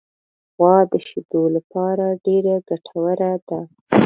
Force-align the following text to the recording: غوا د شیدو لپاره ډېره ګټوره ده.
غوا 0.57 0.75
د 0.91 0.93
شیدو 1.07 1.43
لپاره 1.55 2.05
ډېره 2.25 2.55
ګټوره 2.69 3.33
ده. 3.49 3.61